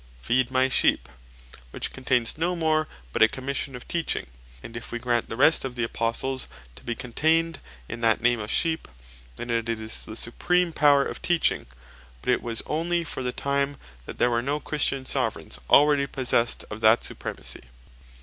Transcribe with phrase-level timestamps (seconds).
[0.19, 1.07] "Feed my sheep;"
[1.69, 4.25] which contains no more but a Commission of Teaching:
[4.63, 8.39] And if we grant the rest of the Apostles to be contained in that name
[8.39, 8.87] of Sheep;
[9.35, 11.67] then it is the supreme Power of Teaching:
[12.23, 13.77] but it was onely for the time
[14.07, 17.65] that there were no Christian Soveraigns already possessed of that Supremacy.